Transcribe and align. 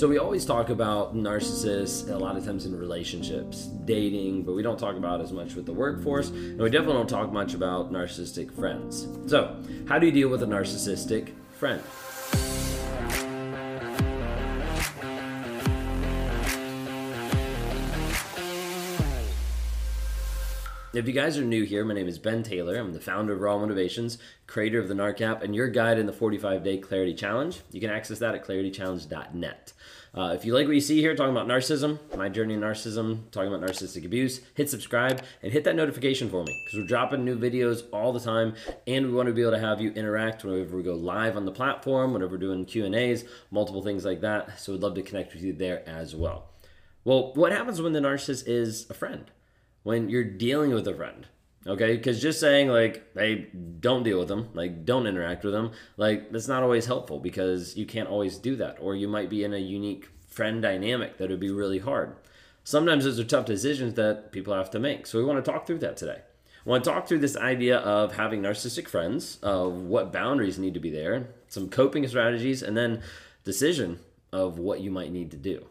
So 0.00 0.08
we 0.08 0.16
always 0.16 0.46
talk 0.46 0.70
about 0.70 1.14
narcissists 1.14 2.10
a 2.10 2.16
lot 2.16 2.34
of 2.34 2.42
times 2.42 2.64
in 2.64 2.74
relationships, 2.74 3.66
dating, 3.84 4.44
but 4.44 4.54
we 4.54 4.62
don't 4.62 4.78
talk 4.78 4.96
about 4.96 5.20
as 5.20 5.30
much 5.30 5.54
with 5.56 5.66
the 5.66 5.74
workforce, 5.74 6.30
and 6.30 6.58
we 6.58 6.70
definitely 6.70 6.94
don't 6.94 7.06
talk 7.06 7.30
much 7.30 7.52
about 7.52 7.92
narcissistic 7.92 8.50
friends. 8.50 9.06
So, 9.26 9.62
how 9.86 9.98
do 9.98 10.06
you 10.06 10.12
deal 10.12 10.30
with 10.30 10.42
a 10.42 10.46
narcissistic 10.46 11.34
friend? 11.52 11.82
If 20.92 21.06
you 21.06 21.12
guys 21.12 21.38
are 21.38 21.44
new 21.44 21.62
here, 21.62 21.84
my 21.84 21.94
name 21.94 22.08
is 22.08 22.18
Ben 22.18 22.42
Taylor. 22.42 22.74
I'm 22.74 22.92
the 22.92 23.00
founder 23.00 23.32
of 23.32 23.40
Raw 23.40 23.56
Motivations, 23.58 24.18
creator 24.48 24.80
of 24.80 24.88
the 24.88 24.94
NARC 24.94 25.20
App, 25.20 25.40
and 25.40 25.54
your 25.54 25.68
guide 25.68 26.00
in 26.00 26.06
the 26.06 26.12
45 26.12 26.64
day 26.64 26.78
Clarity 26.78 27.14
Challenge. 27.14 27.60
You 27.70 27.80
can 27.80 27.90
access 27.90 28.18
that 28.18 28.34
at 28.34 28.44
claritychallenge.net. 28.44 29.72
Uh, 30.12 30.34
if 30.36 30.44
you 30.44 30.52
like 30.52 30.66
what 30.66 30.74
you 30.74 30.80
see 30.80 31.00
here, 31.00 31.14
talking 31.14 31.30
about 31.30 31.46
narcissism, 31.46 32.00
my 32.16 32.28
journey 32.28 32.54
in 32.54 32.60
narcissism, 32.60 33.30
talking 33.30 33.54
about 33.54 33.64
narcissistic 33.64 34.04
abuse, 34.04 34.40
hit 34.54 34.68
subscribe 34.68 35.22
and 35.44 35.52
hit 35.52 35.62
that 35.62 35.76
notification 35.76 36.28
for 36.28 36.42
me 36.42 36.60
because 36.64 36.80
we're 36.80 36.88
dropping 36.88 37.24
new 37.24 37.38
videos 37.38 37.84
all 37.92 38.12
the 38.12 38.18
time, 38.18 38.56
and 38.88 39.06
we 39.06 39.12
want 39.12 39.28
to 39.28 39.32
be 39.32 39.42
able 39.42 39.52
to 39.52 39.60
have 39.60 39.80
you 39.80 39.92
interact 39.92 40.42
whenever 40.42 40.76
we 40.76 40.82
go 40.82 40.96
live 40.96 41.36
on 41.36 41.44
the 41.44 41.52
platform, 41.52 42.12
whenever 42.12 42.32
we're 42.32 42.38
doing 42.38 42.64
Q 42.64 42.84
and 42.84 42.96
A's, 42.96 43.24
multiple 43.52 43.84
things 43.84 44.04
like 44.04 44.22
that. 44.22 44.58
So 44.58 44.72
we'd 44.72 44.82
love 44.82 44.96
to 44.96 45.02
connect 45.02 45.34
with 45.34 45.44
you 45.44 45.52
there 45.52 45.88
as 45.88 46.16
well. 46.16 46.48
Well, 47.04 47.32
what 47.34 47.52
happens 47.52 47.80
when 47.80 47.92
the 47.92 48.00
narcissist 48.00 48.48
is 48.48 48.90
a 48.90 48.94
friend? 48.94 49.30
When 49.82 50.08
you're 50.08 50.24
dealing 50.24 50.72
with 50.72 50.86
a 50.86 50.94
friend. 50.94 51.26
Okay, 51.66 51.96
because 51.96 52.22
just 52.22 52.40
saying 52.40 52.68
like, 52.68 53.06
hey, 53.14 53.48
don't 53.80 54.02
deal 54.02 54.18
with 54.18 54.28
them, 54.28 54.48
like, 54.54 54.86
don't 54.86 55.06
interact 55.06 55.44
with 55.44 55.52
them, 55.52 55.72
like, 55.98 56.32
that's 56.32 56.48
not 56.48 56.62
always 56.62 56.86
helpful 56.86 57.18
because 57.18 57.76
you 57.76 57.84
can't 57.84 58.08
always 58.08 58.38
do 58.38 58.56
that, 58.56 58.78
or 58.80 58.96
you 58.96 59.06
might 59.06 59.28
be 59.28 59.44
in 59.44 59.52
a 59.52 59.58
unique 59.58 60.08
friend 60.26 60.62
dynamic 60.62 61.18
that 61.18 61.28
would 61.28 61.38
be 61.38 61.50
really 61.50 61.78
hard. 61.78 62.16
Sometimes 62.64 63.04
those 63.04 63.20
are 63.20 63.24
tough 63.24 63.44
decisions 63.44 63.94
that 63.94 64.32
people 64.32 64.54
have 64.54 64.70
to 64.70 64.78
make. 64.78 65.06
So 65.06 65.18
we 65.18 65.24
want 65.24 65.44
to 65.44 65.50
talk 65.50 65.66
through 65.66 65.80
that 65.80 65.98
today. 65.98 66.22
I 66.64 66.68
want 66.68 66.84
to 66.84 66.90
talk 66.90 67.06
through 67.06 67.18
this 67.18 67.36
idea 67.36 67.78
of 67.78 68.16
having 68.16 68.40
narcissistic 68.40 68.88
friends, 68.88 69.38
of 69.42 69.82
what 69.82 70.12
boundaries 70.12 70.58
need 70.58 70.74
to 70.74 70.80
be 70.80 70.90
there, 70.90 71.28
some 71.48 71.68
coping 71.68 72.06
strategies, 72.06 72.62
and 72.62 72.76
then 72.76 73.02
decision 73.44 73.98
of 74.32 74.58
what 74.58 74.80
you 74.80 74.90
might 74.90 75.12
need 75.12 75.30
to 75.32 75.36
do. 75.36 75.66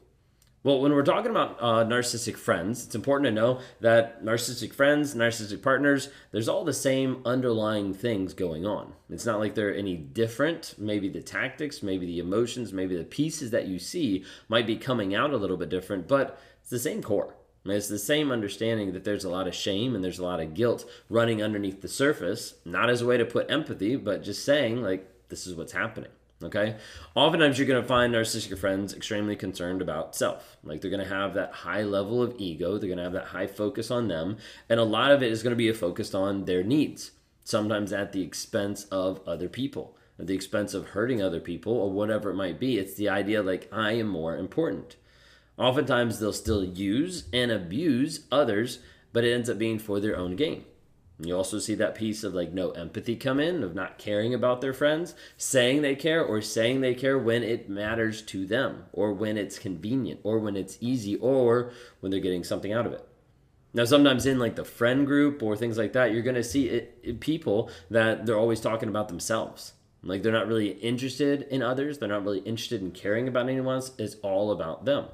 Well, 0.61 0.81
when 0.81 0.91
we're 0.91 1.03
talking 1.03 1.31
about 1.31 1.55
uh, 1.61 1.85
narcissistic 1.85 2.35
friends, 2.35 2.85
it's 2.85 2.95
important 2.95 3.27
to 3.27 3.31
know 3.31 3.61
that 3.79 4.25
narcissistic 4.25 4.73
friends, 4.73 5.16
narcissistic 5.16 5.61
partners, 5.61 6.09
there's 6.31 6.49
all 6.49 6.66
the 6.66 6.73
same 6.73 7.21
underlying 7.23 7.93
things 7.93 8.33
going 8.33 8.66
on. 8.66 8.91
It's 9.09 9.25
not 9.25 9.39
like 9.39 9.55
they're 9.55 9.73
any 9.73 9.95
different. 9.95 10.75
Maybe 10.77 11.07
the 11.07 11.21
tactics, 11.21 11.81
maybe 11.81 12.05
the 12.05 12.19
emotions, 12.19 12.73
maybe 12.73 12.97
the 12.97 13.05
pieces 13.05 13.51
that 13.51 13.67
you 13.67 13.79
see 13.79 14.25
might 14.49 14.67
be 14.67 14.75
coming 14.75 15.16
out 15.16 15.31
a 15.31 15.38
little 15.38 15.55
bit 15.55 15.69
different, 15.69 16.09
but 16.09 16.38
it's 16.59 16.69
the 16.69 16.77
same 16.77 17.01
core. 17.01 17.35
It's 17.63 17.88
the 17.88 17.97
same 17.97 18.29
understanding 18.29 18.91
that 18.91 19.05
there's 19.05 19.23
a 19.23 19.29
lot 19.29 19.47
of 19.47 19.55
shame 19.55 19.95
and 19.95 20.03
there's 20.03 20.19
a 20.19 20.25
lot 20.25 20.41
of 20.41 20.55
guilt 20.55 20.83
running 21.09 21.41
underneath 21.41 21.81
the 21.81 21.88
surface, 21.88 22.55
not 22.66 22.89
as 22.89 23.01
a 23.01 23.05
way 23.05 23.16
to 23.16 23.25
put 23.25 23.49
empathy, 23.49 23.95
but 23.95 24.23
just 24.23 24.44
saying, 24.44 24.81
like, 24.81 25.07
this 25.29 25.47
is 25.47 25.55
what's 25.55 25.71
happening. 25.71 26.11
Okay. 26.41 26.77
Oftentimes, 27.15 27.57
you're 27.57 27.67
going 27.67 27.81
to 27.81 27.87
find 27.87 28.13
narcissistic 28.13 28.57
friends 28.57 28.93
extremely 28.93 29.35
concerned 29.35 29.81
about 29.81 30.15
self. 30.15 30.57
Like 30.63 30.79
they're 30.79 30.89
going 30.89 31.03
to 31.03 31.13
have 31.13 31.33
that 31.33 31.51
high 31.51 31.83
level 31.83 32.23
of 32.23 32.35
ego, 32.37 32.77
they're 32.77 32.87
going 32.87 32.97
to 32.97 33.03
have 33.03 33.13
that 33.13 33.25
high 33.25 33.47
focus 33.47 33.91
on 33.91 34.07
them. 34.07 34.37
And 34.69 34.79
a 34.79 34.85
lot 34.85 35.11
of 35.11 35.21
it 35.21 35.31
is 35.31 35.43
going 35.43 35.51
to 35.51 35.57
be 35.57 35.71
focused 35.73 36.15
on 36.15 36.45
their 36.45 36.63
needs, 36.63 37.11
sometimes 37.43 37.91
at 37.91 38.13
the 38.13 38.21
expense 38.21 38.85
of 38.85 39.19
other 39.27 39.49
people, 39.49 39.97
at 40.17 40.27
the 40.27 40.35
expense 40.35 40.73
of 40.73 40.89
hurting 40.89 41.21
other 41.21 41.41
people 41.41 41.73
or 41.73 41.91
whatever 41.91 42.29
it 42.29 42.35
might 42.35 42.57
be. 42.57 42.77
It's 42.77 42.93
the 42.93 43.09
idea 43.09 43.43
like, 43.43 43.67
I 43.73 43.93
am 43.93 44.07
more 44.07 44.37
important. 44.37 44.95
Oftentimes, 45.57 46.19
they'll 46.19 46.31
still 46.31 46.63
use 46.63 47.25
and 47.33 47.51
abuse 47.51 48.21
others, 48.31 48.79
but 49.11 49.25
it 49.25 49.33
ends 49.33 49.49
up 49.49 49.57
being 49.57 49.77
for 49.77 49.99
their 49.99 50.15
own 50.15 50.37
gain. 50.37 50.63
You 51.22 51.36
also 51.36 51.59
see 51.59 51.75
that 51.75 51.96
piece 51.96 52.24
of 52.24 52.34
like 52.34 52.53
no 52.53 52.72
empathy 52.72 53.18
come 53.18 53.41
in, 53.41 53.62
of 53.62 53.75
not 53.75 53.97
caring 53.97 54.34
about 54.34 54.62
their 54.62 54.74
friends, 54.74 55.16
saying 55.35 55.81
they 55.81 55.96
care 55.96 56.24
or 56.24 56.41
saying 56.41 56.80
they 56.80 56.96
care 56.96 57.19
when 57.19 57.44
it 57.44 57.69
matters 57.69 58.22
to 58.24 58.46
them, 58.46 58.85
or 58.94 59.13
when 59.13 59.38
it's 59.38 59.59
convenient, 59.59 60.22
or 60.24 60.40
when 60.40 60.56
it's 60.56 60.78
easy, 60.79 61.18
or 61.18 61.74
when 62.00 62.09
they're 62.09 62.22
getting 62.22 62.46
something 62.46 62.72
out 62.72 62.85
of 62.85 62.94
it. 62.94 63.06
Now, 63.74 63.85
sometimes 63.85 64.25
in 64.25 64.40
like 64.40 64.56
the 64.56 64.63
friend 64.63 65.06
group 65.06 65.44
or 65.44 65.56
things 65.56 65.78
like 65.78 65.94
that, 65.94 66.12
you're 66.12 66.24
going 66.24 66.35
to 66.35 66.44
see 66.44 66.69
it, 66.69 66.97
it, 67.03 67.19
people 67.19 67.69
that 67.91 68.25
they're 68.25 68.38
always 68.38 68.62
talking 68.62 68.90
about 68.90 69.09
themselves. 69.09 69.74
Like 70.02 70.24
they're 70.24 70.31
not 70.31 70.47
really 70.47 70.69
interested 70.69 71.41
in 71.44 71.62
others, 71.62 71.97
they're 71.97 72.08
not 72.08 72.24
really 72.24 72.40
interested 72.40 72.81
in 72.81 72.91
caring 72.91 73.28
about 73.28 73.50
anyone 73.50 73.75
else. 73.75 73.91
It's 73.97 74.16
all 74.24 74.52
about 74.52 74.85
them. 74.85 75.06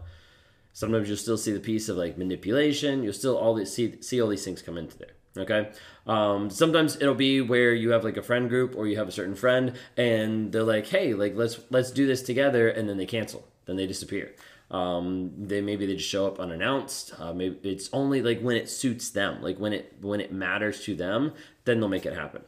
Sometimes 0.72 1.08
you'll 1.08 1.18
still 1.18 1.38
see 1.38 1.52
the 1.52 1.60
piece 1.60 1.90
of 1.90 1.98
like 1.98 2.18
manipulation. 2.18 3.02
You'll 3.02 3.14
still 3.14 3.38
all 3.38 3.56
these, 3.56 3.74
see 3.74 4.00
see 4.02 4.22
all 4.22 4.28
these 4.28 4.46
things 4.46 4.62
come 4.62 4.78
into 4.78 4.98
there. 4.98 5.15
Okay. 5.38 5.69
Um, 6.07 6.50
sometimes 6.50 6.96
it'll 7.01 7.13
be 7.13 7.41
where 7.41 7.73
you 7.73 7.90
have 7.91 8.03
like 8.03 8.18
a 8.18 8.23
friend 8.23 8.47
group 8.47 8.75
or 8.75 8.88
you 8.88 8.97
have 8.97 9.07
a 9.07 9.12
certain 9.12 9.35
friend 9.35 9.73
and 9.97 10.51
they're 10.51 10.63
like, 10.63 10.88
hey, 10.88 11.13
like 11.13 11.35
let's 11.35 11.59
let's 11.69 11.91
do 11.91 12.07
this 12.07 12.22
together, 12.22 12.69
and 12.69 12.88
then 12.88 12.97
they 12.97 13.06
cancel, 13.06 13.47
then 13.66 13.75
they 13.75 13.88
disappear. 13.88 14.34
Um, 14.72 15.31
they 15.38 15.62
maybe 15.62 15.85
they 15.85 15.96
just 15.96 16.09
show 16.09 16.25
up 16.28 16.40
unannounced. 16.40 17.13
Uh, 17.19 17.34
maybe 17.34 17.57
it's 17.69 17.90
only 17.94 18.22
like 18.22 18.40
when 18.40 18.56
it 18.56 18.69
suits 18.69 19.09
them, 19.09 19.41
like 19.41 19.57
when 19.57 19.73
it 19.73 19.97
when 20.01 20.22
it 20.22 20.31
matters 20.31 20.84
to 20.85 20.96
them, 20.96 21.34
then 21.66 21.79
they'll 21.79 21.90
make 21.90 22.06
it 22.06 22.13
happen. 22.13 22.44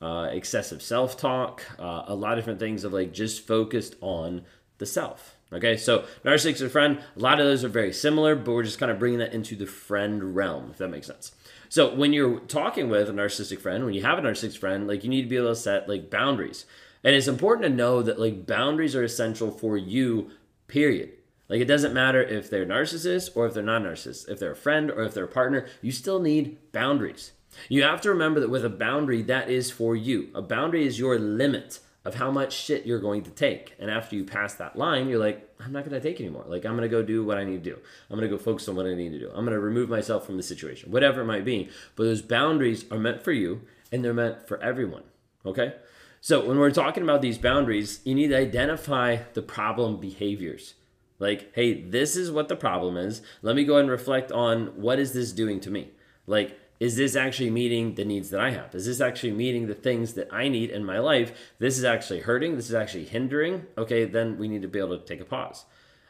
Uh, 0.00 0.28
excessive 0.32 0.82
self 0.82 1.16
talk, 1.16 1.62
uh, 1.78 2.04
a 2.08 2.14
lot 2.14 2.32
of 2.32 2.38
different 2.38 2.58
things 2.58 2.82
of 2.82 2.92
like 2.92 3.12
just 3.12 3.46
focused 3.46 3.94
on 4.00 4.42
the 4.78 4.86
self. 4.86 5.36
Okay, 5.52 5.76
so 5.76 6.06
narcissistic 6.24 6.70
friend, 6.70 6.98
a 7.14 7.20
lot 7.20 7.38
of 7.38 7.46
those 7.46 7.62
are 7.62 7.68
very 7.68 7.92
similar, 7.92 8.34
but 8.34 8.52
we're 8.52 8.62
just 8.62 8.78
kind 8.78 8.90
of 8.90 8.98
bringing 8.98 9.18
that 9.18 9.34
into 9.34 9.54
the 9.54 9.66
friend 9.66 10.34
realm, 10.34 10.70
if 10.70 10.78
that 10.78 10.88
makes 10.88 11.06
sense. 11.06 11.32
So 11.72 11.94
when 11.94 12.12
you're 12.12 12.40
talking 12.40 12.90
with 12.90 13.08
a 13.08 13.12
narcissistic 13.12 13.62
friend, 13.62 13.86
when 13.86 13.94
you 13.94 14.02
have 14.02 14.18
a 14.18 14.20
narcissistic 14.20 14.58
friend, 14.58 14.86
like 14.86 15.04
you 15.04 15.08
need 15.08 15.22
to 15.22 15.28
be 15.30 15.38
able 15.38 15.48
to 15.48 15.56
set 15.56 15.88
like 15.88 16.10
boundaries. 16.10 16.66
And 17.02 17.16
it's 17.16 17.28
important 17.28 17.64
to 17.64 17.74
know 17.74 18.02
that 18.02 18.20
like 18.20 18.46
boundaries 18.46 18.94
are 18.94 19.02
essential 19.02 19.50
for 19.50 19.78
you, 19.78 20.32
period. 20.68 21.12
Like 21.48 21.62
it 21.62 21.64
doesn't 21.64 21.94
matter 21.94 22.22
if 22.22 22.50
they're 22.50 22.66
narcissists 22.66 23.34
or 23.34 23.46
if 23.46 23.54
they're 23.54 23.62
not 23.62 23.80
narcissists, 23.80 24.28
if 24.28 24.38
they're 24.38 24.52
a 24.52 24.54
friend 24.54 24.90
or 24.90 25.02
if 25.04 25.14
they're 25.14 25.24
a 25.24 25.28
partner, 25.28 25.66
you 25.80 25.92
still 25.92 26.20
need 26.20 26.58
boundaries. 26.72 27.32
You 27.70 27.84
have 27.84 28.02
to 28.02 28.10
remember 28.10 28.40
that 28.40 28.50
with 28.50 28.66
a 28.66 28.68
boundary, 28.68 29.22
that 29.22 29.48
is 29.48 29.70
for 29.70 29.96
you. 29.96 30.28
A 30.34 30.42
boundary 30.42 30.86
is 30.86 30.98
your 30.98 31.18
limit 31.18 31.80
of 32.04 32.16
how 32.16 32.30
much 32.30 32.52
shit 32.52 32.84
you're 32.84 32.98
going 32.98 33.22
to 33.22 33.30
take. 33.30 33.74
And 33.78 33.90
after 33.90 34.16
you 34.16 34.24
pass 34.24 34.54
that 34.54 34.76
line, 34.76 35.08
you're 35.08 35.20
like, 35.20 35.48
I'm 35.60 35.72
not 35.72 35.84
going 35.84 36.00
to 36.00 36.00
take 36.00 36.20
anymore. 36.20 36.44
Like, 36.46 36.64
I'm 36.64 36.72
going 36.72 36.82
to 36.82 36.88
go 36.88 37.02
do 37.02 37.24
what 37.24 37.38
I 37.38 37.44
need 37.44 37.62
to 37.62 37.70
do. 37.70 37.78
I'm 38.10 38.18
going 38.18 38.28
to 38.28 38.36
go 38.36 38.42
focus 38.42 38.68
on 38.68 38.74
what 38.74 38.86
I 38.86 38.94
need 38.94 39.10
to 39.10 39.18
do. 39.18 39.28
I'm 39.28 39.44
going 39.44 39.56
to 39.56 39.60
remove 39.60 39.88
myself 39.88 40.26
from 40.26 40.36
the 40.36 40.42
situation, 40.42 40.90
whatever 40.90 41.20
it 41.20 41.26
might 41.26 41.44
be. 41.44 41.68
But 41.94 42.04
those 42.04 42.22
boundaries 42.22 42.84
are 42.90 42.98
meant 42.98 43.22
for 43.22 43.32
you 43.32 43.62
and 43.92 44.04
they're 44.04 44.14
meant 44.14 44.48
for 44.48 44.60
everyone. 44.62 45.04
Okay? 45.46 45.74
So, 46.20 46.44
when 46.46 46.58
we're 46.58 46.70
talking 46.70 47.02
about 47.02 47.22
these 47.22 47.38
boundaries, 47.38 48.00
you 48.04 48.14
need 48.14 48.28
to 48.28 48.38
identify 48.38 49.18
the 49.34 49.42
problem 49.42 50.00
behaviors. 50.00 50.74
Like, 51.18 51.52
hey, 51.54 51.82
this 51.82 52.16
is 52.16 52.32
what 52.32 52.48
the 52.48 52.56
problem 52.56 52.96
is. 52.96 53.22
Let 53.42 53.54
me 53.54 53.64
go 53.64 53.76
and 53.76 53.88
reflect 53.88 54.32
on 54.32 54.66
what 54.80 54.98
is 54.98 55.12
this 55.12 55.32
doing 55.32 55.60
to 55.60 55.70
me? 55.70 55.90
Like, 56.26 56.58
is 56.82 56.96
this 56.96 57.14
actually 57.14 57.48
meeting 57.48 57.94
the 57.94 58.04
needs 58.04 58.30
that 58.30 58.40
I 58.40 58.50
have? 58.50 58.74
Is 58.74 58.86
this 58.86 59.00
actually 59.00 59.30
meeting 59.30 59.68
the 59.68 59.74
things 59.74 60.14
that 60.14 60.26
I 60.32 60.48
need 60.48 60.70
in 60.70 60.84
my 60.84 60.98
life? 60.98 61.32
This 61.60 61.78
is 61.78 61.84
actually 61.84 62.22
hurting. 62.22 62.56
This 62.56 62.68
is 62.68 62.74
actually 62.74 63.04
hindering. 63.04 63.66
Okay, 63.78 64.04
then 64.04 64.36
we 64.36 64.48
need 64.48 64.62
to 64.62 64.68
be 64.68 64.80
able 64.80 64.98
to 64.98 65.04
take 65.04 65.20
a 65.20 65.24
pause. 65.24 65.64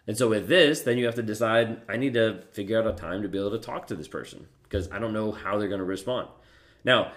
And 0.07 0.17
so 0.17 0.31
with 0.31 0.49
this, 0.49 0.81
then 0.81 0.97
you 0.97 1.05
have 1.05 1.15
to 1.17 1.23
decide 1.23 1.83
I 1.91 1.99
need 1.99 2.15
to 2.15 2.45
figure 2.53 2.81
out 2.81 2.87
a 2.87 2.95
time 2.95 3.21
to 3.21 3.29
be 3.29 3.39
able 3.39 3.51
to 3.51 3.59
talk 3.59 3.87
to 3.89 3.95
this 3.95 4.09
person 4.09 4.47
because 4.63 4.91
I 4.91 4.99
don't 4.99 5.13
know 5.13 5.31
how 5.31 5.59
they're 5.59 5.69
going 5.69 5.79
to 5.79 5.85
respond. 5.85 6.29
Now, 6.87 7.13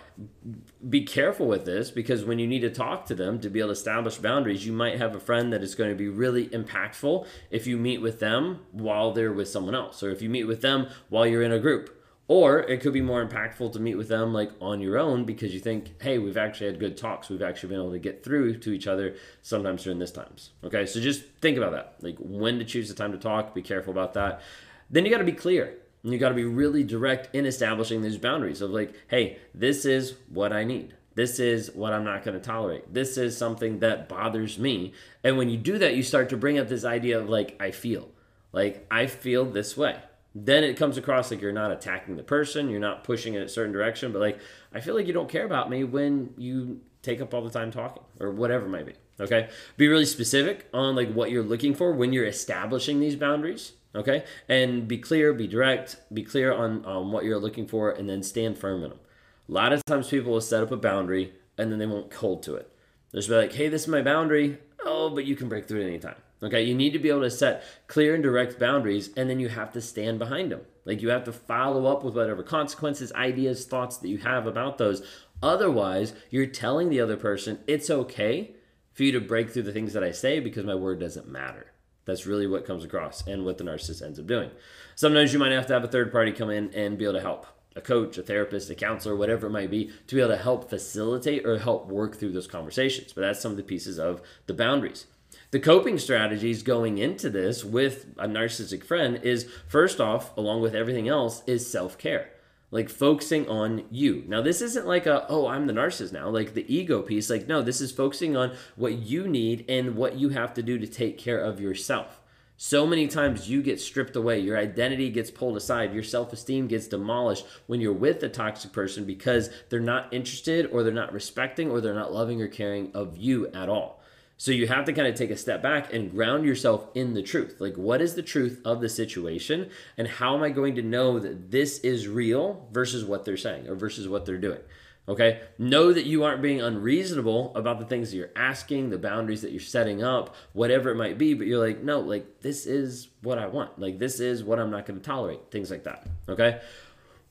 be 0.89 1.05
careful 1.05 1.47
with 1.47 1.63
this 1.63 1.91
because 1.91 2.25
when 2.25 2.39
you 2.39 2.47
need 2.47 2.59
to 2.59 2.69
talk 2.69 3.05
to 3.05 3.15
them 3.15 3.39
to 3.39 3.49
be 3.49 3.59
able 3.59 3.69
to 3.69 3.73
establish 3.73 4.17
boundaries, 4.17 4.65
you 4.65 4.73
might 4.73 4.97
have 4.97 5.15
a 5.15 5.19
friend 5.19 5.53
that 5.53 5.63
is 5.63 5.75
going 5.75 5.91
to 5.91 5.95
be 5.95 6.09
really 6.09 6.49
impactful 6.49 7.25
if 7.49 7.67
you 7.67 7.77
meet 7.77 8.01
with 8.01 8.19
them 8.19 8.65
while 8.74 9.13
they're 9.13 9.31
with 9.31 9.47
someone 9.47 9.75
else, 9.75 10.03
or 10.03 10.12
if 10.12 10.21
you 10.21 10.30
meet 10.30 10.44
with 10.44 10.59
them 10.59 10.89
while 11.07 11.25
you're 11.25 11.41
in 11.41 11.53
a 11.53 11.59
group 11.59 12.01
or 12.27 12.60
it 12.60 12.81
could 12.81 12.94
be 12.94 13.01
more 13.01 13.25
impactful 13.25 13.72
to 13.74 13.80
meet 13.80 13.95
with 13.95 14.07
them 14.07 14.33
like 14.33 14.51
on 14.60 14.81
your 14.81 14.98
own 14.98 15.25
because 15.25 15.54
you 15.54 15.60
think, 15.60 16.01
hey, 16.01 16.18
we've 16.18 16.38
actually 16.38 16.68
had 16.68 16.80
good 16.80 16.98
talks. 16.98 17.30
We've 17.30 17.42
actually 17.42 17.69
been 17.69 17.80
able 17.80 17.92
to 17.92 18.00
get 18.00 18.24
through 18.24 18.57
to 18.60 18.72
each 18.72 18.88
other 18.88 19.16
sometimes 19.44 19.83
during 19.83 20.00
this 20.00 20.12
times. 20.12 20.50
Okay, 20.63 20.86
so 20.86 21.00
just 21.00 21.24
think 21.42 21.57
about 21.57 21.72
that. 21.74 21.98
Like 22.01 22.18
when 22.18 22.57
to 22.57 22.66
choose 22.66 22.89
the 22.89 22.95
time 22.95 23.12
to 23.12 23.18
talk, 23.18 23.54
be 23.54 23.62
careful 23.62 23.92
about 23.92 24.13
that. 24.16 24.42
Then 24.89 25.06
you 25.06 25.12
got 25.12 25.19
to 25.19 25.24
be 25.24 25.33
clear. 25.33 25.75
And 26.04 26.13
you 26.13 26.19
got 26.19 26.30
to 26.30 26.36
be 26.36 26.45
really 26.45 26.83
direct 26.83 27.33
in 27.33 27.48
establishing 27.48 28.01
these 28.01 28.18
boundaries 28.18 28.62
of 28.62 28.69
like, 28.69 28.94
hey, 29.07 29.39
this 29.56 29.86
is 29.86 30.16
what 30.30 30.54
I 30.54 30.63
need. 30.63 30.95
This 31.16 31.39
is 31.39 31.71
what 31.74 31.94
I'm 31.94 32.04
not 32.04 32.24
going 32.24 32.38
to 32.38 32.44
tolerate. 32.44 32.94
This 32.94 33.18
is 33.18 33.38
something 33.38 33.80
that 33.80 34.07
bothers 34.10 34.60
me. 34.60 34.94
And 35.24 35.38
when 35.38 35.50
you 35.50 35.57
do 35.57 35.80
that, 35.80 35.95
you 35.95 36.04
start 36.04 36.30
to 36.30 36.38
bring 36.38 36.60
up 36.60 36.68
this 36.68 36.86
idea 36.86 37.19
of 37.19 37.30
like, 37.30 37.56
I 37.60 37.71
feel. 37.71 38.10
Like, 38.51 38.86
I 38.92 39.07
feel 39.07 39.45
this 39.45 39.75
way 39.75 39.98
then 40.35 40.65
it 40.65 40.75
comes 40.75 40.97
across 40.97 41.31
like 41.31 41.41
you're 41.41 41.53
not 41.53 41.71
attacking 41.71 42.17
the 42.17 42.23
person, 42.23 42.69
you're 42.69 42.79
not 42.79 43.05
pushing 43.05 43.35
in 43.35 43.41
a 43.41 43.47
certain 43.47 43.71
direction, 43.71 44.11
but 44.11 44.19
like 44.19 44.37
I 44.73 44.81
feel 44.81 44.93
like 44.93 45.07
you 45.07 45.13
don't 45.13 45.29
care 45.29 45.45
about 45.45 45.69
me 45.69 45.85
when 45.85 46.33
you 46.37 46.81
take 47.01 47.21
up 47.21 47.33
all 47.33 47.41
the 47.41 47.49
time 47.49 47.71
talking 47.71 48.03
or 48.19 48.31
whatever 48.31 48.65
it 48.65 48.69
might 48.69 48.85
be. 48.85 48.93
Okay? 49.19 49.47
Be 49.77 49.87
really 49.87 50.05
specific 50.05 50.67
on 50.73 50.95
like 50.95 51.13
what 51.13 51.31
you're 51.31 51.43
looking 51.43 51.73
for 51.73 51.93
when 51.93 52.11
you're 52.11 52.25
establishing 52.25 52.99
these 52.99 53.15
boundaries. 53.15 53.73
Okay? 53.95 54.25
And 54.49 54.89
be 54.89 54.97
clear, 54.97 55.33
be 55.33 55.47
direct, 55.47 56.01
be 56.13 56.23
clear 56.23 56.53
on, 56.53 56.83
on 56.83 57.13
what 57.13 57.23
you're 57.23 57.39
looking 57.39 57.65
for, 57.65 57.91
and 57.91 58.09
then 58.09 58.21
stand 58.21 58.57
firm 58.57 58.83
in 58.83 58.89
them. 58.89 58.99
A 59.47 59.51
lot 59.53 59.71
of 59.71 59.85
times 59.85 60.09
people 60.09 60.33
will 60.33 60.41
set 60.41 60.63
up 60.63 60.71
a 60.71 60.77
boundary 60.77 61.33
and 61.57 61.71
then 61.71 61.79
they 61.79 61.85
won't 61.85 62.13
hold 62.13 62.43
to 62.43 62.55
it. 62.55 62.69
They'll 63.11 63.19
just 63.19 63.29
be 63.29 63.35
like, 63.35 63.53
hey, 63.53 63.69
this 63.69 63.83
is 63.83 63.87
my 63.87 64.01
boundary. 64.01 64.57
Oh, 64.83 65.09
but 65.09 65.23
you 65.23 65.37
can 65.37 65.47
break 65.47 65.67
through 65.67 65.81
it 65.81 65.87
anytime. 65.87 66.15
Okay, 66.45 66.62
you 66.62 66.75
need 66.75 66.94
to 66.94 67.00
be 67.00 67.09
able 67.09 67.21
to 67.21 67.31
set 67.31 67.63
clear 67.88 68.13
and 68.13 68.21
direct 68.21 68.59
boundaries, 68.59 69.09
and 69.18 69.27
then 69.27 69.39
you 69.39 69.50
have 69.50 69.74
to 69.74 69.81
stand 69.81 70.19
behind 70.19 70.51
them. 70.51 70.62
Like 70.86 71.01
you 71.01 71.09
have 71.09 71.24
to 71.24 71.33
follow 71.33 71.88
up 71.88 72.03
with 72.03 72.15
whatever 72.15 72.44
consequences, 72.44 73.12
ideas, 73.13 73.65
thoughts 73.65 73.97
that 73.97 74.09
you 74.09 74.19
have 74.19 74.45
about 74.45 74.77
those. 74.77 75.01
Otherwise, 75.42 76.13
you're 76.30 76.45
telling 76.45 76.89
the 76.89 77.01
other 77.01 77.18
person 77.18 77.59
it's 77.65 77.89
okay 77.89 78.51
for 78.94 79.03
you 79.03 79.12
to 79.12 79.19
break 79.19 79.50
through 79.50 79.63
the 79.63 79.74
things 79.74 79.94
that 79.94 80.03
I 80.03 80.12
say 80.12 80.39
because 80.39 80.65
my 80.65 80.75
word 80.75 81.00
doesn't 81.00 81.27
matter. 81.27 81.71
That's 82.06 82.27
really 82.27 82.45
what 82.45 82.68
comes 82.68 82.83
across 82.83 83.25
and 83.25 83.44
what 83.44 83.57
the 83.57 83.63
narcissist 83.63 84.03
ends 84.03 84.19
up 84.19 84.27
doing. 84.27 84.51
Sometimes 84.94 85.33
you 85.33 85.39
might 85.39 85.51
have 85.51 85.65
to 85.68 85.74
have 85.74 85.83
a 85.83 85.88
third 85.88 86.12
party 86.12 86.31
come 86.31 86.51
in 86.51 86.71
and 86.75 86.97
be 86.97 87.06
able 87.06 87.15
to 87.15 87.21
help 87.21 87.47
a 87.75 87.81
coach, 87.81 88.18
a 88.18 88.24
therapist, 88.24 88.69
a 88.69 88.75
counselor, 88.75 89.15
whatever 89.15 89.47
it 89.47 89.51
might 89.51 89.71
be, 89.71 89.92
to 90.07 90.15
be 90.15 90.21
able 90.21 90.31
to 90.31 90.42
help 90.42 90.69
facilitate 90.69 91.45
or 91.45 91.57
help 91.57 91.88
work 91.88 92.15
through 92.15 92.31
those 92.31 92.47
conversations. 92.47 93.12
But 93.12 93.21
that's 93.21 93.42
some 93.42 93.51
of 93.51 93.57
the 93.57 93.63
pieces 93.63 94.00
of 94.00 94.21
the 94.45 94.53
boundaries. 94.53 95.07
The 95.51 95.59
coping 95.59 95.97
strategies 96.00 96.63
going 96.63 96.97
into 96.97 97.30
this 97.30 97.63
with 97.63 98.07
a 98.18 98.27
narcissistic 98.27 98.83
friend 98.83 99.19
is 99.24 99.50
first 99.68 100.01
off, 100.01 100.36
along 100.36 100.62
with 100.62 100.75
everything 100.75 101.07
else, 101.07 101.44
is 101.45 101.69
self 101.69 101.97
care. 101.97 102.30
Like 102.71 102.89
focusing 102.89 103.47
on 103.47 103.86
you. 103.89 104.24
Now, 104.27 104.42
this 104.42 104.62
isn't 104.62 104.88
like 104.88 105.06
a, 105.06 105.25
oh, 105.30 105.47
I'm 105.47 105.68
the 105.68 105.74
narcissist 105.74 106.12
now, 106.12 106.30
like 106.30 106.56
the 106.56 106.74
ego 106.74 107.01
piece. 107.01 107.30
Like, 107.30 107.47
no, 107.47 107.62
this 107.62 107.80
is 107.80 107.92
focusing 107.92 108.36
on 108.36 108.53
what 108.75 108.94
you 108.94 109.27
need 109.27 109.65
and 109.69 109.95
what 109.95 110.15
you 110.15 110.30
have 110.30 110.53
to 110.56 110.63
do 110.63 110.77
to 110.80 110.88
take 110.88 111.18
care 111.18 111.39
of 111.39 111.62
yourself. 111.62 112.21
So 112.57 112.88
many 112.88 113.07
times 113.07 113.50
you 113.50 113.62
get 113.62 113.81
stripped 113.81 114.15
away, 114.15 114.39
your 114.39 114.57
identity 114.57 115.09
gets 115.09 115.30
pulled 115.30 115.57
aside, 115.57 115.94
your 115.94 116.03
self 116.03 116.31
esteem 116.31 116.68
gets 116.68 116.88
demolished 116.88 117.45
when 117.68 117.81
you're 117.81 117.92
with 117.92 118.24
a 118.24 118.30
toxic 118.30 118.71
person 118.71 119.03
because 119.03 119.50
they're 119.69 119.80
not 119.81 120.13
interested 120.13 120.68
or 120.71 120.81
they're 120.81 120.94
not 120.94 121.12
respecting 121.12 121.69
or 121.69 121.81
they're 121.81 121.94
not 121.94 122.13
loving 122.13 122.42
or 122.42 122.47
caring 122.47 122.92
of 122.94 123.18
you 123.18 123.47
at 123.47 123.68
all. 123.68 124.01
So 124.37 124.51
you 124.51 124.67
have 124.67 124.85
to 124.85 124.93
kind 124.93 125.07
of 125.07 125.15
take 125.15 125.31
a 125.31 125.37
step 125.37 125.61
back 125.61 125.93
and 125.93 126.11
ground 126.11 126.45
yourself 126.45 126.89
in 126.93 127.13
the 127.13 127.23
truth. 127.23 127.55
Like, 127.59 127.77
what 127.77 128.01
is 128.01 128.15
the 128.15 128.21
truth 128.21 128.61
of 128.65 128.81
the 128.81 128.89
situation? 128.89 129.69
And 129.97 130.07
how 130.07 130.35
am 130.35 130.43
I 130.43 130.49
going 130.49 130.75
to 130.75 130.81
know 130.81 131.19
that 131.19 131.51
this 131.51 131.79
is 131.79 132.07
real 132.07 132.67
versus 132.71 133.05
what 133.05 133.23
they're 133.23 133.37
saying 133.37 133.69
or 133.69 133.75
versus 133.75 134.09
what 134.09 134.25
they're 134.25 134.37
doing? 134.37 134.59
Okay. 135.07 135.39
Know 135.57 135.93
that 135.93 136.05
you 136.05 136.23
aren't 136.23 136.41
being 136.41 136.61
unreasonable 136.61 137.55
about 137.55 137.79
the 137.79 137.85
things 137.85 138.11
that 138.11 138.17
you're 138.17 138.31
asking, 138.35 138.89
the 138.89 138.97
boundaries 138.97 139.41
that 139.43 139.51
you're 139.51 139.61
setting 139.61 140.03
up, 140.03 140.35
whatever 140.51 140.89
it 140.89 140.95
might 140.95 141.17
be. 141.17 141.33
But 141.33 141.47
you're 141.47 141.65
like, 141.65 141.81
no, 141.81 142.01
like, 142.01 142.41
this 142.41 142.65
is 142.65 143.07
what 143.21 143.37
I 143.37 143.47
want. 143.47 143.79
Like, 143.79 143.99
this 143.99 144.19
is 144.19 144.43
what 144.43 144.59
I'm 144.59 144.71
not 144.71 144.85
going 144.85 144.99
to 144.99 145.05
tolerate. 145.05 145.49
Things 145.49 145.71
like 145.71 145.83
that. 145.83 146.07
Okay. 146.27 146.59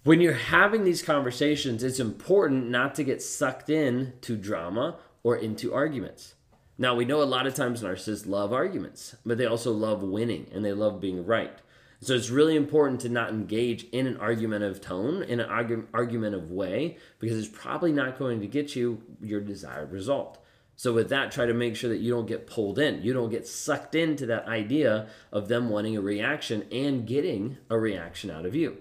When 0.04 0.20
you're 0.20 0.34
having 0.34 0.84
these 0.84 1.02
conversations, 1.02 1.82
it's 1.82 2.00
important 2.00 2.70
not 2.70 2.94
to 2.94 3.04
get 3.04 3.22
sucked 3.22 3.68
in 3.68 4.14
to 4.22 4.36
drama 4.36 4.96
or 5.22 5.36
into 5.36 5.74
arguments 5.74 6.33
now, 6.76 6.96
we 6.96 7.04
know 7.04 7.22
a 7.22 7.24
lot 7.24 7.46
of 7.46 7.54
times 7.54 7.82
narcissists 7.82 8.26
love 8.26 8.52
arguments, 8.52 9.14
but 9.24 9.38
they 9.38 9.46
also 9.46 9.72
love 9.72 10.02
winning 10.02 10.50
and 10.52 10.64
they 10.64 10.72
love 10.72 11.00
being 11.00 11.24
right. 11.24 11.56
So 12.00 12.14
it's 12.14 12.30
really 12.30 12.56
important 12.56 13.00
to 13.02 13.08
not 13.08 13.30
engage 13.30 13.84
in 13.84 14.06
an 14.06 14.16
argumentative 14.16 14.80
tone, 14.80 15.22
in 15.22 15.40
an 15.40 15.48
argu- 15.48 15.86
argumentative 15.94 16.50
way, 16.50 16.98
because 17.20 17.38
it's 17.38 17.56
probably 17.56 17.92
not 17.92 18.18
going 18.18 18.40
to 18.40 18.46
get 18.46 18.74
you 18.74 19.00
your 19.22 19.40
desired 19.40 19.92
result. 19.92 20.38
So 20.76 20.92
with 20.92 21.08
that, 21.10 21.30
try 21.30 21.46
to 21.46 21.54
make 21.54 21.76
sure 21.76 21.88
that 21.90 22.00
you 22.00 22.12
don't 22.12 22.26
get 22.26 22.48
pulled 22.48 22.80
in. 22.80 23.02
You 23.02 23.12
don't 23.12 23.30
get 23.30 23.46
sucked 23.46 23.94
into 23.94 24.26
that 24.26 24.46
idea 24.46 25.06
of 25.32 25.46
them 25.46 25.68
wanting 25.68 25.96
a 25.96 26.00
reaction 26.00 26.66
and 26.72 27.06
getting 27.06 27.58
a 27.70 27.78
reaction 27.78 28.30
out 28.30 28.44
of 28.44 28.56
you 28.56 28.78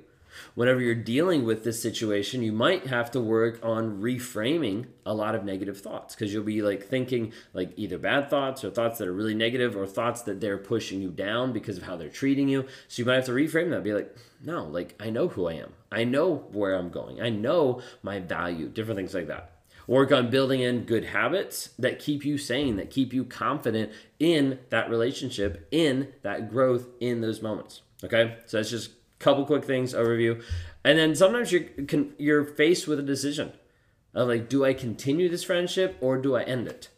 whenever 0.56 0.82
you're 0.82 0.96
dealing 0.96 1.44
with 1.44 1.64
this 1.64 1.82
situation, 1.82 2.42
you 2.42 2.52
might 2.52 2.88
have 2.88 3.12
to 3.12 3.20
work 3.20 3.60
on 3.64 4.02
reframing 4.02 4.88
a 5.06 5.14
lot 5.14 5.36
of 5.36 5.44
negative 5.44 5.80
thoughts 5.80 6.16
because 6.16 6.34
you'll 6.34 6.44
be 6.44 6.62
like 6.62 6.84
thinking 6.84 7.34
like 7.54 7.72
either 7.76 7.98
bad 7.98 8.30
thoughts 8.30 8.64
or 8.64 8.70
thoughts 8.70 8.98
that 9.00 9.08
are 9.08 9.14
really 9.14 9.36
negative 9.36 9.76
or 9.76 9.86
thoughts 9.86 10.22
that 10.24 10.42
they're 10.42 10.58
pushing 10.58 11.02
you 11.02 11.10
down 11.10 11.54
because 11.54 11.78
of 11.78 11.84
how 11.84 11.96
they're 11.96 12.10
treating 12.10 12.48
you. 12.48 12.66
So 12.88 13.02
you 13.02 13.06
might 13.06 13.16
have 13.16 13.26
to 13.26 13.32
reframe 13.32 13.70
that, 13.72 13.84
be 13.84 13.94
like, 13.94 14.16
no, 14.44 14.66
like 14.66 14.96
I 15.00 15.10
know 15.10 15.28
who 15.28 15.48
I 15.48 15.54
am, 15.54 15.74
I 15.92 16.04
know 16.04 16.48
where 16.52 16.76
I'm 16.76 16.90
going, 16.90 17.22
I 17.22 17.30
know 17.30 17.82
my 18.02 18.20
value, 18.20 18.68
different 18.68 18.98
things 18.98 19.14
like 19.14 19.28
that. 19.28 19.52
Work 19.86 20.14
on 20.14 20.30
building 20.30 20.62
in 20.62 20.86
good 20.86 21.06
habits 21.06 21.70
that 21.78 22.00
keep 22.00 22.24
you 22.24 22.38
sane, 22.38 22.78
that 22.78 22.90
keep 22.90 23.14
you 23.14 23.26
confident 23.26 23.92
in 24.18 24.60
that 24.70 24.90
relationship, 24.90 25.68
in 25.72 26.14
that 26.22 26.50
growth, 26.50 26.88
in 27.02 27.20
those 27.20 27.42
moments. 27.42 27.82
Okay, 28.04 28.38
so 28.46 28.58
that's 28.58 28.70
just 28.70 28.92
couple 29.24 29.46
quick 29.46 29.64
things 29.64 29.94
overview. 29.94 30.44
And 30.84 31.00
then 31.00 31.16
sometimes 31.16 31.52
you're 31.52 31.66
you're 32.18 32.44
faced 32.44 32.88
with 32.88 33.00
a 33.00 33.04
decision 33.04 33.54
of 34.14 34.28
like 34.28 34.50
do 34.50 34.64
i 34.64 34.74
continue 34.74 35.30
this 35.30 35.44
friendship 35.44 35.98
or 36.02 36.18
do 36.18 36.36
i 36.36 36.44
end 36.44 36.68
it? 36.68 36.90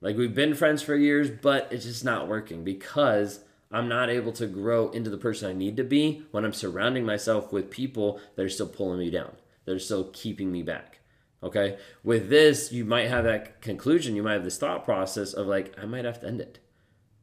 Like 0.00 0.16
we've 0.16 0.34
been 0.34 0.54
friends 0.54 0.82
for 0.82 0.96
years 0.96 1.30
but 1.30 1.68
it's 1.70 1.84
just 1.84 2.04
not 2.04 2.28
working 2.28 2.62
because 2.62 3.40
i'm 3.72 3.88
not 3.88 4.10
able 4.10 4.32
to 4.32 4.46
grow 4.46 4.90
into 4.90 5.08
the 5.08 5.16
person 5.16 5.48
i 5.48 5.54
need 5.54 5.76
to 5.78 5.84
be 5.84 6.24
when 6.30 6.44
i'm 6.44 6.52
surrounding 6.52 7.06
myself 7.06 7.52
with 7.52 7.70
people 7.70 8.20
that 8.36 8.44
are 8.44 8.50
still 8.50 8.68
pulling 8.68 8.98
me 8.98 9.10
down 9.10 9.32
that 9.64 9.74
are 9.74 9.78
still 9.78 10.10
keeping 10.12 10.52
me 10.52 10.62
back 10.62 10.98
okay? 11.42 11.78
With 12.02 12.28
this 12.28 12.70
you 12.70 12.84
might 12.84 13.08
have 13.08 13.24
that 13.24 13.62
conclusion 13.62 14.14
you 14.14 14.22
might 14.22 14.34
have 14.34 14.44
this 14.44 14.58
thought 14.58 14.84
process 14.84 15.32
of 15.32 15.46
like 15.46 15.74
i 15.80 15.86
might 15.86 16.04
have 16.04 16.20
to 16.20 16.26
end 16.26 16.40
it 16.40 16.58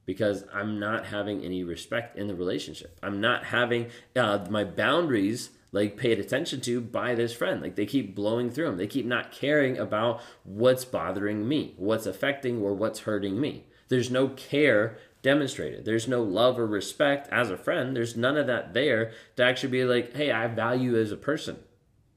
because 0.05 0.43
I'm 0.53 0.79
not 0.79 1.05
having 1.07 1.43
any 1.43 1.63
respect 1.63 2.17
in 2.17 2.27
the 2.27 2.35
relationship. 2.35 2.97
I'm 3.03 3.21
not 3.21 3.45
having 3.45 3.87
uh, 4.15 4.45
my 4.49 4.63
boundaries 4.63 5.51
like 5.71 5.97
paid 5.97 6.19
attention 6.19 6.59
to 6.61 6.81
by 6.81 7.15
this 7.15 7.33
friend. 7.33 7.61
Like 7.61 7.75
they 7.75 7.85
keep 7.85 8.15
blowing 8.15 8.49
through 8.49 8.65
them. 8.65 8.77
They 8.77 8.87
keep 8.87 9.05
not 9.05 9.31
caring 9.31 9.77
about 9.77 10.21
what's 10.43 10.85
bothering 10.85 11.47
me, 11.47 11.75
what's 11.77 12.05
affecting 12.05 12.61
or 12.61 12.73
what's 12.73 13.01
hurting 13.01 13.39
me. 13.39 13.65
There's 13.87 14.11
no 14.11 14.29
care 14.29 14.97
demonstrated. 15.21 15.85
There's 15.85 16.07
no 16.07 16.23
love 16.23 16.57
or 16.57 16.65
respect 16.65 17.27
as 17.31 17.49
a 17.49 17.57
friend. 17.57 17.95
There's 17.95 18.17
none 18.17 18.37
of 18.37 18.47
that 18.47 18.73
there 18.73 19.11
to 19.35 19.43
actually 19.43 19.69
be 19.69 19.83
like, 19.83 20.15
hey, 20.15 20.31
I 20.31 20.47
value 20.47 20.97
as 20.97 21.11
a 21.11 21.17
person. 21.17 21.59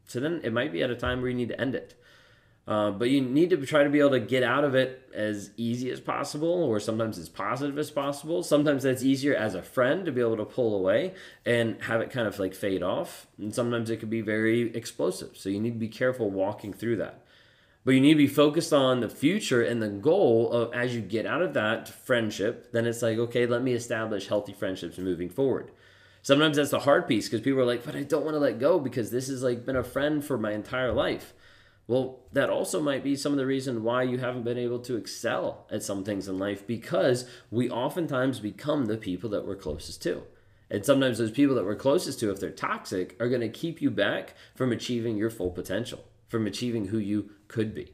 So 0.07 0.21
then 0.21 0.41
it 0.43 0.53
might 0.53 0.73
be 0.73 0.83
at 0.83 0.91
a 0.91 0.97
time 0.97 1.21
where 1.21 1.31
you 1.31 1.37
need 1.37 1.49
to 1.49 1.61
end 1.61 1.75
it. 1.75 1.95
Uh, 2.67 2.91
but 2.91 3.11
you 3.11 3.21
need 3.21 3.51
to 3.51 3.67
try 3.67 3.85
to 3.85 3.91
be 3.91 4.01
able 4.01 4.11
to 4.11 4.21
get 4.21 4.43
out 4.43 4.65
of 4.65 4.75
it 4.75 5.11
as 5.15 5.51
easy 5.57 5.91
as 5.91 6.01
possible, 6.01 6.49
or 6.49 6.81
sometimes 6.81 7.19
as 7.19 7.29
positive 7.29 7.77
as 7.79 7.91
possible. 7.91 8.43
Sometimes 8.43 8.85
that's 8.85 9.03
easier 9.03 9.35
as 9.35 9.55
a 9.55 9.63
friend 9.63 10.07
to 10.07 10.13
be 10.13 10.23
able 10.23 10.39
to 10.39 10.47
pull 10.47 10.75
away 10.75 11.13
and 11.45 11.81
have 11.83 12.01
it 12.01 12.11
kind 12.11 12.27
of 12.27 12.39
like 12.39 12.55
fade 12.55 12.83
off. 12.83 13.27
And 13.37 13.55
sometimes 13.55 13.91
it 13.91 14.01
can 14.01 14.09
be 14.09 14.23
very 14.23 14.75
explosive. 14.75 15.37
So 15.37 15.51
you 15.51 15.61
need 15.61 15.75
to 15.75 15.79
be 15.79 15.89
careful 15.89 16.31
walking 16.31 16.73
through 16.73 16.97
that. 16.97 17.21
But 17.85 17.93
you 17.93 18.01
need 18.01 18.15
to 18.15 18.19
be 18.19 18.27
focused 18.27 18.73
on 18.73 19.01
the 19.01 19.11
future 19.11 19.63
and 19.63 19.83
the 19.83 19.91
goal 19.91 20.51
of 20.51 20.73
as 20.73 20.95
you 20.95 21.03
get 21.03 21.27
out 21.27 21.43
of 21.43 21.53
that 21.53 21.87
friendship, 21.87 22.73
then 22.73 22.87
it's 22.87 23.03
like, 23.03 23.19
okay, 23.19 23.47
let 23.47 23.63
me 23.63 23.75
establish 23.75 24.29
healthy 24.29 24.55
friendships 24.55 24.97
moving 24.97 25.29
forward. 25.29 25.71
Sometimes 26.23 26.57
that's 26.57 26.71
the 26.71 26.81
hard 26.81 27.07
piece 27.07 27.29
because 27.29 27.43
people 27.43 27.61
are 27.61 27.67
like, 27.67 27.85
but 27.85 27.95
I 27.95 28.03
don't 28.03 28.25
want 28.25 28.37
to 28.37 28.41
let 28.41 28.59
go 28.59 28.81
because 28.81 29.11
this 29.11 29.29
has 29.29 29.43
like 29.43 29.67
been 29.67 29.77
a 29.77 29.85
friend 29.85 30.25
for 30.25 30.39
my 30.39 30.53
entire 30.53 30.93
life. 30.93 31.35
Well, 31.87 32.21
that 32.33 32.49
also 32.49 32.81
might 32.81 33.05
be 33.05 33.15
some 33.15 33.33
of 33.33 33.39
the 33.39 33.47
reason 33.47 33.83
why 33.83 34.05
you 34.05 34.19
haven't 34.19 34.45
been 34.45 34.57
able 34.57 34.79
to 34.81 34.97
excel 34.97 35.67
at 35.71 35.83
some 35.83 36.03
things 36.03 36.29
in 36.29 36.39
life 36.39 36.67
because 36.67 37.29
we 37.51 37.69
oftentimes 37.69 38.41
become 38.41 38.87
the 38.87 38.97
people 38.97 39.29
that 39.31 39.47
we're 39.47 39.57
closest 39.57 40.03
to. 40.05 40.23
And 40.71 40.85
sometimes 40.85 41.19
those 41.19 41.31
people 41.31 41.55
that 41.57 41.65
we're 41.65 41.75
closest 41.75 42.21
to, 42.21 42.31
if 42.31 42.41
they're 42.41 42.51
toxic, 42.51 43.17
are 43.21 43.29
going 43.29 43.43
to 43.43 43.51
keep 43.51 43.83
you 43.83 43.91
back 43.91 44.35
from 44.55 44.73
achieving 44.73 45.19
your 45.19 45.29
full 45.29 45.51
potential, 45.51 46.05
from 46.27 46.47
achieving 46.47 46.87
who 46.87 46.99
you 46.99 47.31
could 47.49 47.75
be. 47.75 47.93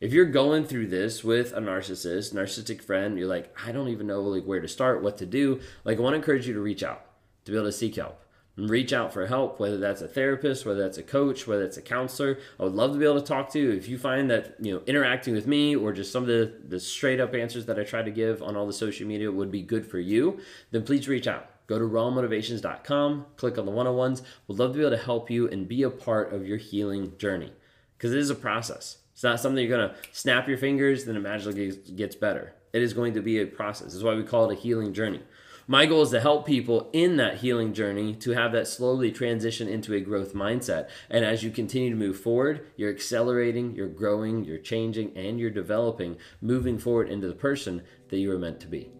If 0.00 0.12
you're 0.12 0.24
going 0.24 0.64
through 0.64 0.86
this 0.86 1.22
with 1.22 1.52
a 1.52 1.60
narcissist, 1.60 2.32
narcissistic 2.32 2.82
friend, 2.82 3.18
you're 3.18 3.28
like, 3.28 3.54
I 3.64 3.72
don't 3.72 3.88
even 3.88 4.06
know 4.06 4.22
like 4.22 4.44
where 4.44 4.60
to 4.60 4.66
start, 4.66 5.02
what 5.02 5.18
to 5.18 5.26
do. 5.26 5.60
Like, 5.84 5.98
I 5.98 6.00
want 6.00 6.14
to 6.14 6.16
encourage 6.16 6.48
you 6.48 6.54
to 6.54 6.60
reach 6.60 6.82
out, 6.82 7.04
to 7.44 7.52
be 7.52 7.58
able 7.58 7.68
to 7.68 7.72
seek 7.72 7.96
help 7.96 8.22
reach 8.56 8.92
out 8.92 9.12
for 9.12 9.26
help, 9.26 9.58
whether 9.58 9.78
that's 9.78 10.02
a 10.02 10.08
therapist, 10.08 10.66
whether 10.66 10.82
that's 10.82 10.98
a 10.98 11.02
coach, 11.02 11.46
whether 11.46 11.64
it's 11.64 11.76
a 11.76 11.82
counselor. 11.82 12.38
I 12.60 12.64
would 12.64 12.74
love 12.74 12.92
to 12.92 12.98
be 12.98 13.04
able 13.04 13.20
to 13.20 13.26
talk 13.26 13.50
to 13.52 13.58
you. 13.58 13.70
If 13.70 13.88
you 13.88 13.98
find 13.98 14.30
that, 14.30 14.56
you 14.60 14.74
know, 14.74 14.82
interacting 14.86 15.34
with 15.34 15.46
me 15.46 15.74
or 15.74 15.92
just 15.92 16.12
some 16.12 16.24
of 16.24 16.28
the, 16.28 16.52
the 16.68 16.78
straight 16.78 17.20
up 17.20 17.34
answers 17.34 17.66
that 17.66 17.78
I 17.78 17.84
try 17.84 18.02
to 18.02 18.10
give 18.10 18.42
on 18.42 18.56
all 18.56 18.66
the 18.66 18.72
social 18.72 19.06
media 19.06 19.32
would 19.32 19.50
be 19.50 19.62
good 19.62 19.86
for 19.86 19.98
you, 19.98 20.40
then 20.70 20.84
please 20.84 21.08
reach 21.08 21.26
out. 21.26 21.48
Go 21.66 21.78
to 21.78 21.84
rawmotivations.com, 21.84 23.26
click 23.36 23.56
on 23.56 23.64
the 23.64 23.72
one 23.72 23.86
on 23.86 23.96
ones. 23.96 24.22
We'd 24.46 24.58
love 24.58 24.72
to 24.72 24.78
be 24.78 24.84
able 24.84 24.96
to 24.96 25.02
help 25.02 25.30
you 25.30 25.48
and 25.48 25.66
be 25.66 25.82
a 25.82 25.90
part 25.90 26.32
of 26.32 26.46
your 26.46 26.58
healing 26.58 27.16
journey 27.18 27.52
because 27.96 28.12
it 28.12 28.18
is 28.18 28.30
a 28.30 28.34
process. 28.34 28.98
It's 29.14 29.22
not 29.22 29.40
something 29.40 29.64
you're 29.64 29.78
going 29.78 29.88
to 29.88 29.96
snap 30.10 30.48
your 30.48 30.58
fingers, 30.58 31.04
then 31.04 31.16
it 31.16 31.20
magically 31.20 31.70
gets 31.94 32.16
better. 32.16 32.54
It 32.72 32.82
is 32.82 32.92
going 32.92 33.14
to 33.14 33.22
be 33.22 33.38
a 33.38 33.46
process. 33.46 33.92
That's 33.92 34.02
why 34.02 34.14
we 34.14 34.24
call 34.24 34.50
it 34.50 34.58
a 34.58 34.60
healing 34.60 34.92
journey. 34.92 35.20
My 35.68 35.86
goal 35.86 36.02
is 36.02 36.10
to 36.10 36.20
help 36.20 36.44
people 36.44 36.90
in 36.92 37.16
that 37.18 37.38
healing 37.38 37.72
journey 37.72 38.14
to 38.16 38.32
have 38.32 38.52
that 38.52 38.66
slowly 38.66 39.12
transition 39.12 39.68
into 39.68 39.94
a 39.94 40.00
growth 40.00 40.34
mindset. 40.34 40.88
And 41.08 41.24
as 41.24 41.44
you 41.44 41.50
continue 41.50 41.90
to 41.90 41.96
move 41.96 42.18
forward, 42.18 42.66
you're 42.76 42.90
accelerating, 42.90 43.74
you're 43.76 43.88
growing, 43.88 44.44
you're 44.44 44.58
changing, 44.58 45.16
and 45.16 45.38
you're 45.38 45.50
developing, 45.50 46.16
moving 46.40 46.78
forward 46.78 47.08
into 47.08 47.28
the 47.28 47.34
person 47.34 47.82
that 48.08 48.18
you 48.18 48.28
were 48.28 48.38
meant 48.38 48.60
to 48.60 48.66
be. 48.66 48.90